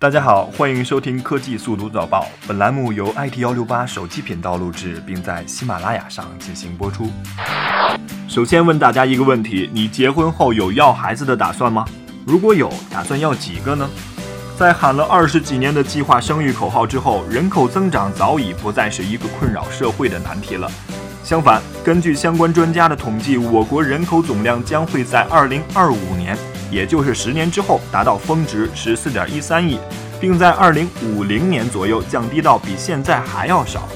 [0.00, 2.24] 大家好，欢迎收听科技速读早报。
[2.46, 7.10] 本栏目由 IT 幺六八手机频道录制，并在喜马拉雅上进行播出。
[8.28, 11.84] 首先问大家一个问题：你结婚后有要孩子的打算吗？
[12.24, 13.90] 如果有，打算要几个呢？
[14.56, 20.70] 在喊了二十几年的计划生育口号之后，人口增长早已不再是一个困扰社会的难题了。
[21.24, 26.38] 相反，根据相关专家的统计，我国人口总量将会在二零二五年，
[26.70, 29.78] 也就是十年之后，达到峰值十四点一三亿，
[30.20, 33.88] 并在二零五零年左右降低到比现在还要少。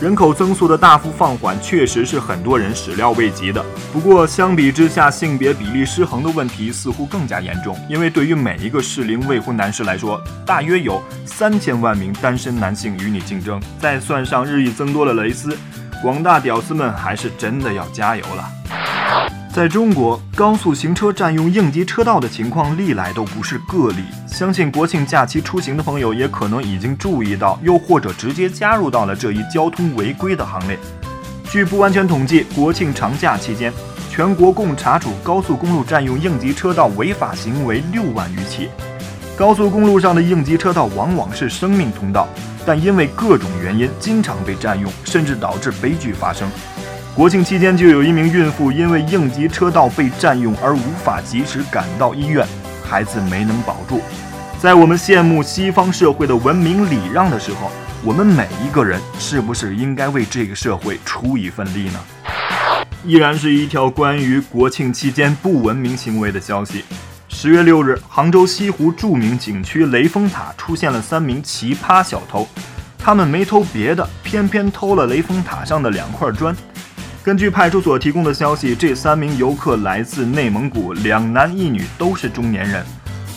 [0.00, 3.64] 人口增速的大幅放缓，确实是很多人始料未及的。
[3.92, 15.56] 不过，相比之下，性别比例失衡的问题似乎更加严重，因为对于每一个适龄未婚男士来说，大约有三千万名单身男性与你竞争，再算上日益增多的蕾丝。
[16.02, 19.43] 广大屌丝们还是真的要加油了。
[19.54, 24.02] 在中国，高速行车占用应急车道的情况历来都不是个例。
[24.26, 30.76] 相信国庆假期出行的朋友也可能已经注意到，又或者直接加入到了这一交通违规的行列。
[31.48, 33.72] 据不完全统计，国庆长假期间，
[34.10, 38.70] 全国共查处高速公路占用应急车道违法行为六万余起。
[39.36, 42.26] 高速公路上的应急车道往往是生命通道。
[42.66, 46.48] 但因为各种原因，经常被占用，甚至导致悲剧发生。
[47.16, 52.44] 国庆期间，就有一名孕妇因为应急车道被占用而无法及时赶到医院，
[52.84, 54.00] 孩子没能保住。
[54.58, 57.70] 在我们羡慕西方社会的文明礼让的时候，
[58.02, 62.00] 我们每一个人是不是应该为这个社会出一份力呢？
[63.04, 66.84] 依然是一条关于国庆期间不文明行为的消息。
[67.28, 72.48] 十月六日，杭州西湖著名景区雷峰塔出现了三名奇葩小偷，
[72.98, 76.52] 他们没偷别的，偏偏偷了雷峰塔上的两块砖。
[77.24, 82.84] 根据派出所提供的消息，这三名游客来自内蒙古，两男一女，都是中年人。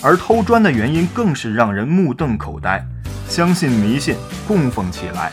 [0.02, 2.86] 而偷砖的原因更是让人目瞪口呆：
[3.30, 5.32] 相信迷信，供奉起来，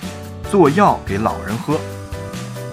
[0.52, 1.80] 做药给老人喝，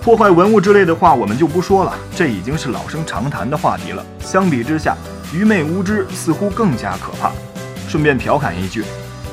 [0.04, 4.06] 破坏文物之类的话我们就不说了，这已经是老生常谈的话题了。
[4.20, 4.96] 相比之下，
[5.34, 7.32] 愚昧无知似乎更加可怕。
[7.88, 8.84] 顺便调侃一句：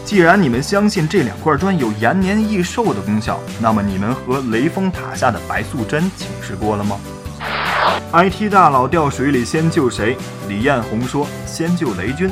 [0.08, 6.98] 既然你们相信这两块砖有延年益寿的功效，那么你们和雷峰塔下的白素贞请示过了吗
[8.14, 10.16] ？IT 大佬掉水里先救谁？
[10.48, 12.30] 李彦宏说：先救雷军。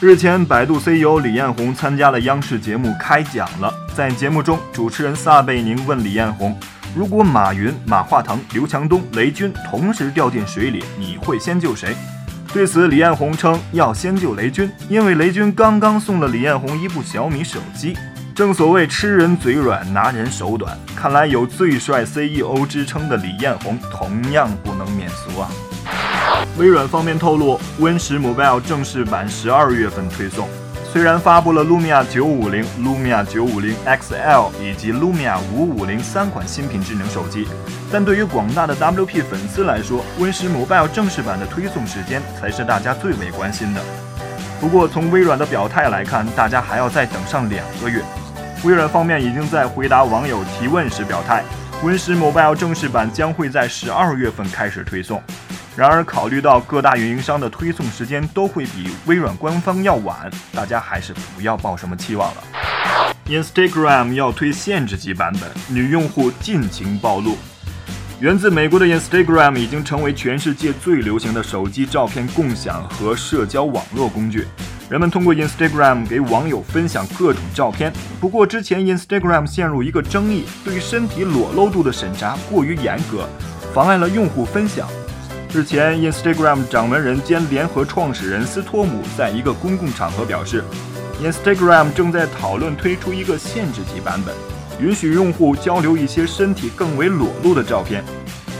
[0.00, 3.70] 日前，百度 CEO 李彦宏参加了央视节目《开讲了》。
[3.94, 6.58] 在节目中，主持人撒贝宁问李彦宏：
[6.96, 11.94] 如果马云、马化腾、刘强东、雷军同时掉进水里，你会先救谁？
[12.52, 17.96] 对此，李彦宏称要先救雷军，因为雷军刚刚送了李彦宏一部小米手机。
[18.34, 20.76] 正所谓吃人嘴软，拿人手短。
[20.96, 25.50] 看来有最帅 CEO 之称的李彦宏同样不能免俗啊。
[26.56, 30.48] 微软方面透露，Win 十 Mobile 正式版十二月份推送。
[30.90, 37.46] 虽然发布了 Lumia 950、Lumia 950 XL 以及 Lumia 550三款新品智能手机，
[37.92, 43.82] 但对于广大的 WP 粉丝来说，Win10 Mobile 正式版的推送时间才是大家最为关心的。
[44.60, 48.02] 不过，从微软的表态来看，大家还要再等上两个月。
[48.64, 51.44] 微软方面已经在回答网友提问时表态
[51.84, 55.22] ，Win10 Mobile 正式版将会在十二月份开始推送。
[55.78, 62.42] 然而，考虑到各大运营商的推送时间都会比微软官方要晚，大家还是不要抱什么期望了。
[63.26, 67.38] Instagram 要推限制级版本，女用户尽情暴露。
[68.18, 74.48] 源自美国的 Instagram 已经成为全世界最流行的手机照片共享和社交网络工具。
[74.90, 77.92] 人们通过 Instagram 给网友分享各种照片。
[78.20, 83.28] 不过，之前 Instagram 陷入一个争议，对于身体裸露度的审查过于严格，
[83.72, 84.88] 妨碍了用户分享。
[85.50, 90.62] 日前，Instagram 掌门人兼联合创始人斯托姆在一个公共场合表示
[91.22, 94.34] ，Instagram 正在讨论推出一个限制级版本，
[94.78, 98.04] 允许用户交流一些身体更为裸露的照片。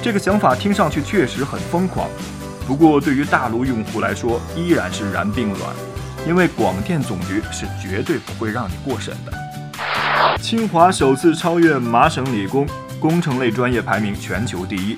[0.03, 2.09] 这个想法听上去确实很疯狂，
[2.67, 5.61] 不过对于大陆用户来说依然是然并卵，
[6.27, 10.39] 因为广电总局是绝对不会让你过审的。
[10.39, 12.67] 清华首次超越麻省理工，
[12.99, 14.97] 工程类专业排名全球第一。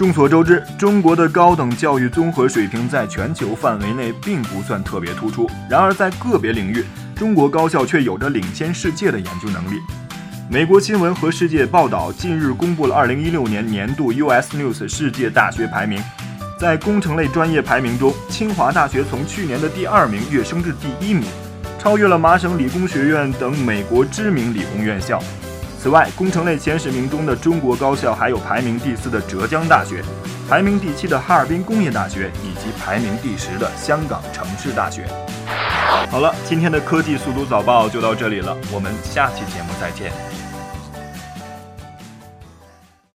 [0.00, 5.46] 众所周知，中国的高等教育综合水平在全球范围内并不算特别突出。
[5.68, 6.82] 然而，在个别领域，
[7.14, 9.78] 中国高校却有着领先世界的研究能力。
[10.48, 16.02] 美国新闻和世界报道近日公布了2016年年度 US News 世界大学排名，
[16.58, 21.28] 在工程类专业排名中，清华大学从去年的第二名跃升至第一名，
[21.78, 25.22] 超越了麻省理工学院等美国知名理工院校。
[25.82, 30.04] 此外，工程类前十名中的中国高校还有排名第四的浙江大学，
[30.46, 35.06] 排名第七的哈尔滨工业大学，以及排名第十的香港城市大学。
[36.10, 40.12] 好了，今天的科技速读早报就到这里了，我们下期节目再见。